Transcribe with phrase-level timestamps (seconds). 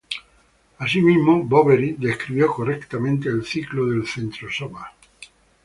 [0.79, 4.91] Asimismo, Boveri describió correctamente el ciclo del centrosoma.